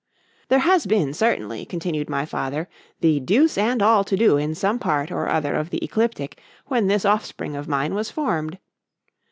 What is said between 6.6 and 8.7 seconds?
when this offspring of mine was formed.